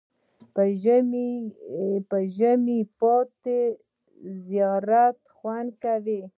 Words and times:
په 2.13 2.17
ژمي 2.37 2.79
پاتی 2.99 3.61
زیات 4.47 5.17
خوند 5.35 5.69
کوي. 5.83 6.21